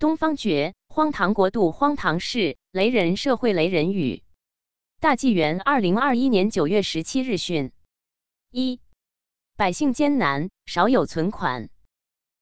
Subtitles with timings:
[0.00, 4.22] 东方觉，荒唐国度，荒唐事，雷人社会，雷人语。
[4.98, 7.70] 大纪元二零二一年九月十七日讯：
[8.50, 8.80] 一，
[9.58, 11.68] 百姓艰难，少有存款。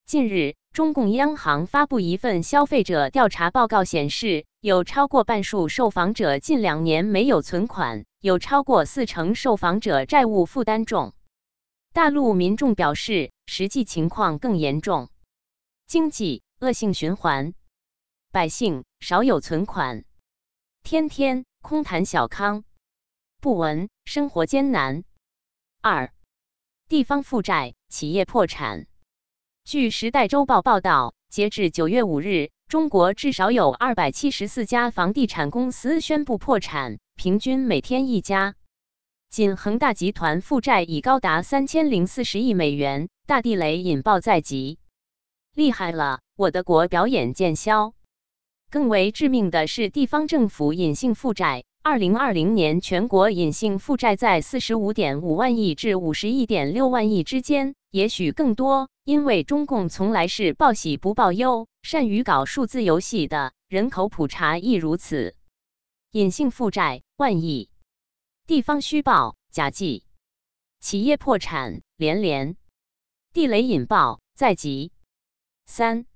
[0.06, 11.13] 近日，中共央行发布一份消费者调查报告，显示有超过半数受访者近两年没有存款，有超过四成受访者债务负担重。
[11.93, 15.09] 大陆民众表示，实际情况更严重，
[15.88, 16.45] 经济。
[16.61, 17.55] 恶性循环，
[18.33, 20.05] 百姓少有存款，
[20.83, 22.65] 天天空谈小康，
[23.41, 25.05] 不闻生活艰难。
[25.80, 26.13] 二，
[26.89, 28.89] 地方负债，企业破产。
[29.65, 38.57] 据《时代周报》报道，截至九月五日，中国至少有二百七十四家房地产公司宣布破产，平均每天一家。
[39.30, 44.80] 仅恒大集团负债已高达三千零四十亿美元，大地雷引爆在即。
[45.55, 47.95] 厉害了，我的国表演见效。
[48.70, 51.65] 更为致命的是，地方政府隐性负债。
[51.82, 58.91] 二零二零年全国隐性负债在四十五点五万亿至五十一点六万亿之间，也许更多。
[59.04, 65.34] 因为中共从来是报喜不报忧，善于搞数字游戏的，人口普查亦如此。
[66.10, 67.70] 隐性负债万亿，
[68.46, 70.04] 地方虚报假记，
[70.80, 72.56] 企业破产连连，
[73.32, 74.92] 地雷引爆在即。
[75.70, 76.06] 三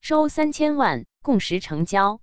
[0.00, 2.20] 收三千万，共识成交。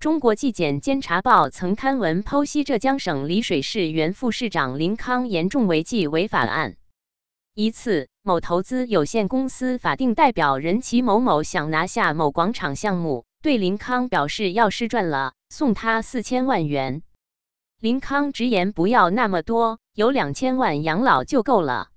[0.00, 6.76] 中国纪检监察报曾刊文剖析浙江省丽水市原副市长林康严重违纪违法案。
[7.54, 17.02] 一次，某投资有限公司法定代表人齐某某想拿下某广场项目，对林康表示要是赚了，送他四千万元。
[17.78, 21.90] 林康直言不要那么多，有两千万养老就够了。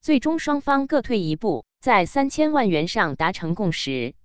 [0.00, 1.66] 最终双方各退一步。
[1.80, 4.16] 在三千万元上达成共识，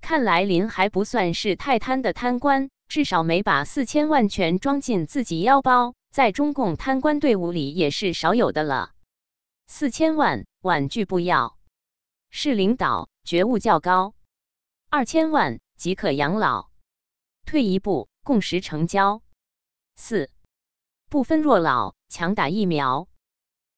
[0.00, 8.92] 看来林还不算是太贪的贪官，至少没把四千万全装进自己腰包，在中共贪官队伍里也是少有的了。
[9.66, 11.58] 四千万婉拒不要，
[12.30, 14.14] 是领导觉悟较高。
[14.88, 16.70] 二千万即可养老，
[17.44, 19.20] 退一步共识成交。
[19.96, 20.30] 四
[21.10, 23.08] 不分弱老强打疫苗。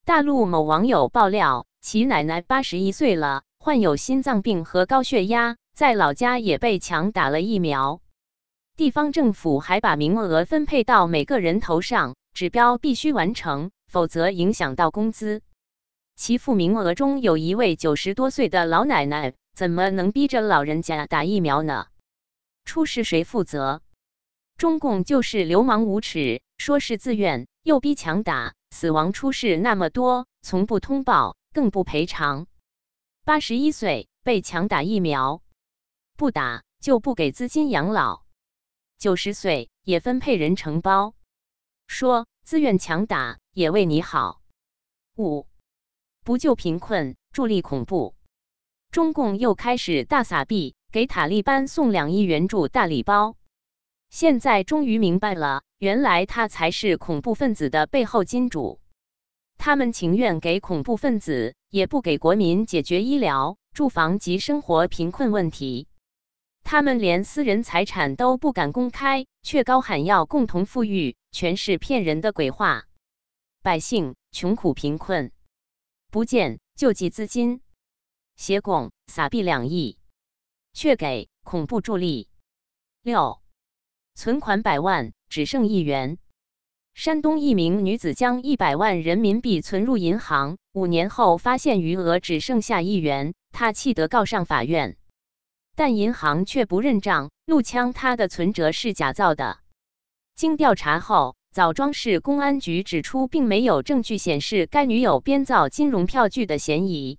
[0.05, 1.67] 大陆某网友爆料。
[1.81, 8.03] 其奶奶八十一岁了，患有心脏病和高血压，在老家也被强打了疫苗。
[8.77, 15.41] 地方政府还把名额分配到每个人头上，指标必须完成，否则影响到工资。
[16.17, 21.87] 其父名额中有一位九十多岁的老奶奶，怎么能逼着老人家打疫苗呢？
[22.67, 23.81] 出事谁负责？
[24.59, 31.37] 中共就是流氓无耻，说是自愿，又逼强打，死亡出事那么多，从不通报。
[31.53, 32.47] 更不赔偿。
[33.25, 35.43] 八十一岁被强打疫苗，
[36.17, 38.25] 不打就不给资金养老。
[38.99, 41.15] 九十岁也分配人承包，
[41.87, 44.41] 说自愿强打也为你好。
[45.17, 45.47] 五
[46.23, 48.15] 不救贫困，助力恐怖。
[48.91, 53.37] 中共又开始大撒币，给塔利班送两亿援助大礼包。
[54.09, 58.81] 现在终于明白了，原来他才是恐怖分子的背后金主。
[59.63, 65.87] 他们情愿给恐怖分子，也不给国民解决医疗、住房及生活贫困问题。
[66.65, 72.87] 他们连私人财产都不敢公开，却高喊要共同富裕，全是骗人的鬼话。
[73.61, 75.31] 百姓穷苦贫困，
[76.11, 77.61] 不见救济资金，
[78.37, 79.99] 协共撒币两亿，
[80.73, 82.31] 却给恐怖助力。
[83.03, 83.43] 六
[84.15, 86.17] 存款百万，只剩一元。
[87.03, 94.99] 山东一名女子将一百万人民币存入银行，五年后发现余额只剩下一元，她气得告上法院，
[95.75, 99.61] 但银行却不认账，怒呛她的存折是假造的。
[100.35, 107.19] 经调查后，枣庄市公安局指出，并没有证据显示该女友编造金融票据的嫌疑。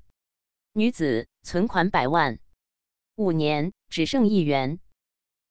[0.74, 2.38] 女子存款百万，
[3.16, 4.78] 五年只剩一元，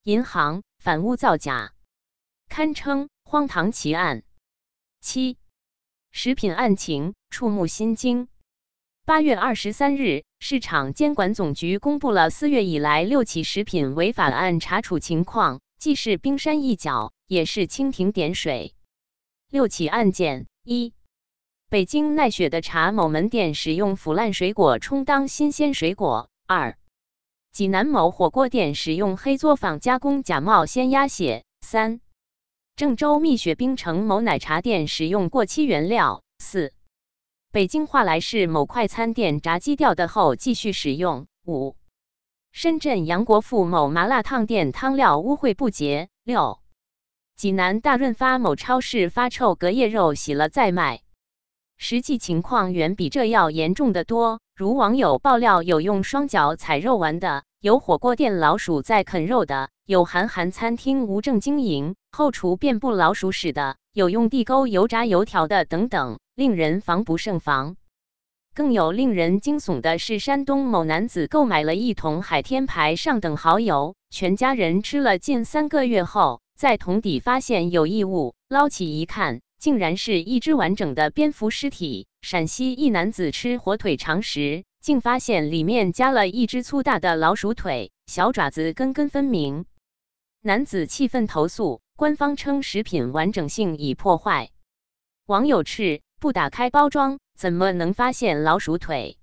[0.05, 1.73] 银行反诬造假，
[2.49, 3.09] 堪称。
[3.31, 4.25] 荒唐奇案
[5.01, 5.39] 七，
[6.11, 8.27] 食品案情触目心惊。
[9.07, 18.75] 八月二十三日，市场监管总局公布了四月以来六起食品违法案查处情况，既是冰山一角，也是蜻蜓点水。
[19.49, 20.93] 六起案件：一、
[21.69, 26.77] 北京奈雪的茶某门店使用腐烂水果充当新鲜水果；二、
[27.53, 32.01] 济南某火锅店使用黑作坊加工假冒鲜鸭血；三。
[32.81, 36.23] 郑州蜜雪冰城某奶茶店使用过期原料。
[36.39, 36.73] 四、
[37.53, 41.27] 北京华莱士某快餐店炸鸡掉的后继续使用。
[41.47, 41.77] 五、
[42.53, 46.09] 深圳杨国富某麻辣烫店汤料污秽不洁。
[46.25, 46.59] 六、
[47.37, 51.03] 济南大润发某超市发臭隔夜肉洗了再卖。
[51.77, 54.41] 实际情况远比这要严重的多。
[54.57, 67.77] 如网友爆料，有用双脚踩肉丸的，有火锅店老鼠在啃肉的，有韩寒餐厅无证经营，后厨遍布老鼠屎的，有用地沟油炸油条的等等，令人防不胜防。
[68.55, 79.41] 更有令人惊悚的是，山东某男子购买了一桶海天牌上等蚝油，全家人吃了近三个月后，在桶底发现有异物，捞起一看。
[79.61, 82.07] 竟然是一只完整的蝙蝠尸体。
[82.23, 89.67] 陕西一男子吃火腿肠时，竟发现里面加了一只粗大的老鼠腿，小爪子根根分明。
[90.41, 94.49] 男子气愤投诉，官方称食品完整性已破坏。
[95.27, 99.19] 网友斥：不打开包装，怎么能发现老鼠腿？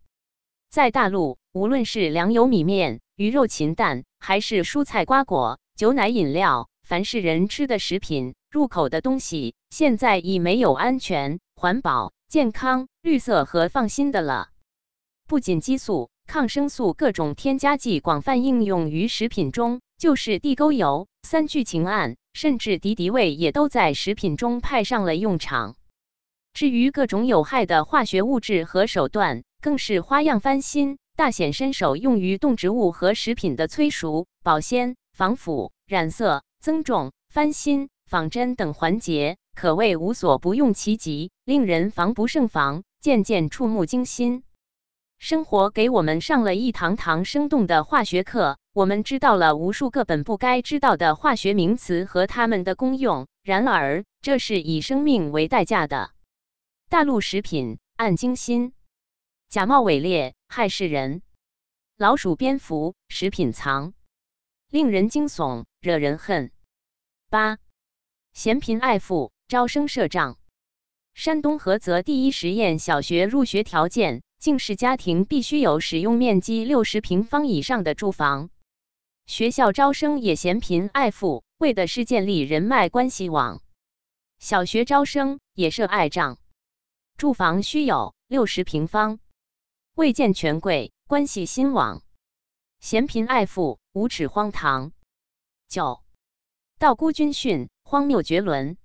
[0.69, 8.35] 在大陆，无论是粮油米面、鱼肉禽蛋，还是蔬菜瓜果、酒奶饮料，凡是人吃的食品。
[8.51, 14.49] 入口的东西现在已没有安全、环保、健康、绿色和放心的了。
[15.25, 25.75] 不仅激素、抗生素各种添加剂广泛应用于食品中，就是地沟油、三聚氰胺，甚至敌敌畏也都在食品中派上了用场。
[26.53, 37.89] 至于各种有害的化学物质和手段，更是花样翻新，大显身手，用于动植物和食品的催熟、保鲜、防腐、染色、增重、翻新。
[38.07, 44.43] 仿真等环节可谓无所不用其极，令人防不胜防，渐渐触目惊心。
[45.19, 53.27] 生活给我们上了一堂堂生动的化学课，我们知道了无数个本不该知道的化学名词和它们的功用。
[53.43, 56.11] 然而，这是以生命为代价的。
[56.87, 58.73] 大陆食品暗惊心，
[59.49, 61.23] 假冒伪劣害世人。
[61.97, 63.93] 老鼠、蝙蝠食品藏，
[64.69, 66.51] 令人惊悚，惹人恨。
[67.29, 67.57] 八。
[68.33, 70.37] 嫌贫爱富，招生设障。
[71.15, 78.49] 山东菏泽第一实验小学入学条件，竟是家庭必须有使用面积六十平方以上的住房。
[79.25, 83.61] 学校招生也嫌贫爱富，为的是建立人脉关系网。
[84.39, 86.37] 小学招生也设爱障，
[87.17, 89.19] 住房须有六十平方，
[89.95, 92.01] 为建权贵关系新网。
[92.79, 94.91] 嫌贫爱富，无耻荒唐。
[95.67, 96.01] 九，
[96.77, 97.69] 道姑军训。
[97.89, 98.75] 荒谬绝伦！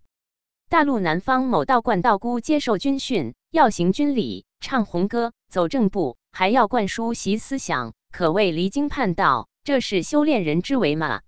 [0.69, 9.49] 大陆南方某道观道姑接受军训，要行军礼，唱红歌，走正步，还要灌输习思想，可谓离经叛道。
[9.64, 11.23] 这是修炼人之为吗？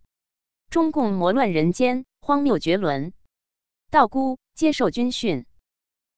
[0.70, 3.12] 中共魔乱人间，荒谬绝伦！
[3.90, 5.46] 道姑接受军训，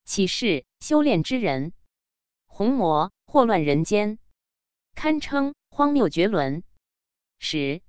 [0.05, 1.73] 岂是修炼之人？
[2.47, 4.19] 红魔祸乱人间，
[4.95, 6.63] 堪称荒谬绝伦。
[7.39, 7.81] 十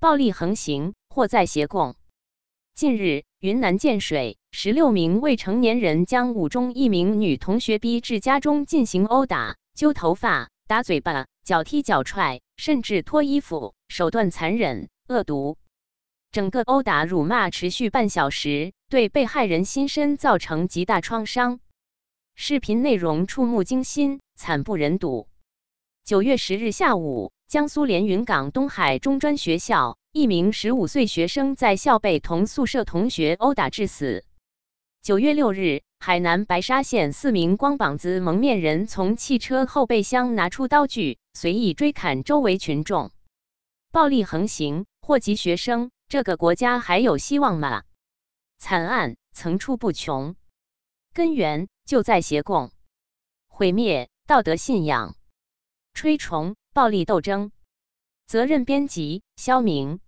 [0.00, 1.96] 暴力横行，或在邪共。
[2.78, 15.58] 近日，云南建水十六名未成年人将五中一名女同学逼至家中进行殴打、揪头发、打嘴巴、脚踢脚踹，甚至脱衣服，手段残忍恶毒。
[16.30, 21.58] 整个殴打辱骂持续半小时，对被害人心身造成极大创伤。
[22.36, 25.26] 视频内容触目惊心，惨不忍睹。
[26.04, 29.98] 九月十日下午，江苏连云港东海中专学校。
[30.18, 34.24] 一名十五岁学生在校被同宿舍同学殴打致死。
[35.00, 43.12] 九月六日，海南白沙县四名光膀子蒙面人从汽车后备箱拿出刀具，随意追砍周围群众，
[43.92, 45.92] 暴力横行，祸及学生。
[46.08, 47.84] 这个国家还有希望吗？
[48.58, 50.34] 惨案层出不穷，
[51.14, 52.72] 根源就在邪共，
[53.46, 55.14] 毁灭道德信仰，
[55.94, 57.52] 吹崇暴力斗争。
[58.26, 60.00] 责任编辑：肖明。